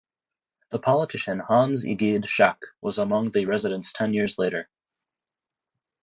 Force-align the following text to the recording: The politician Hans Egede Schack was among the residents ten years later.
The 0.71 0.79
politician 0.79 1.37
Hans 1.37 1.85
Egede 1.85 2.25
Schack 2.25 2.57
was 2.81 2.97
among 2.97 3.29
the 3.29 3.45
residents 3.45 3.93
ten 3.93 4.15
years 4.15 4.39
later. 4.39 4.67